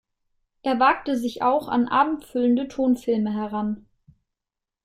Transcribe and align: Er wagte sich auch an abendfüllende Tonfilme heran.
Er 0.63 0.79
wagte 0.79 1.15
sich 1.15 1.43
auch 1.43 1.67
an 1.67 1.87
abendfüllende 1.87 2.67
Tonfilme 2.67 3.35
heran. 3.35 3.85